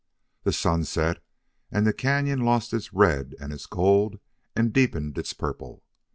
[0.45, 1.19] The sun set
[1.71, 4.17] and the cañon lost its red and its gold
[4.55, 5.83] and deepened its purple.